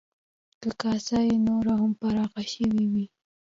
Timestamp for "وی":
2.91-3.05